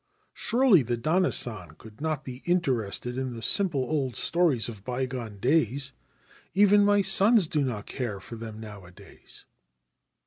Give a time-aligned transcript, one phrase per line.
[0.01, 4.83] c Surely the Danna San could not be interested in the simple old stories of
[4.83, 5.93] bygone days?
[6.55, 9.45] Even my sons do not care for them nowadays